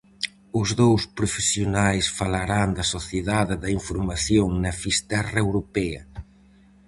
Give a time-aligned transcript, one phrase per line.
[0.59, 6.01] Os dous profesionais falarán da sociedade da información na Fisterra europea.